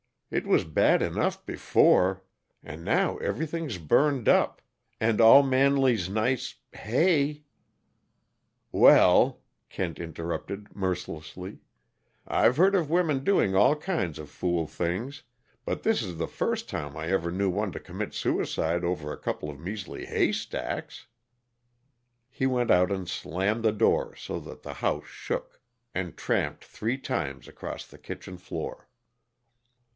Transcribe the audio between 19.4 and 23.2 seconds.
of measly haystacks!" He went out and